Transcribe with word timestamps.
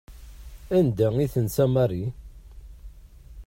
Anda 0.77 1.07
i 1.25 1.27
tensa 1.35 1.65
Mary? 1.73 2.03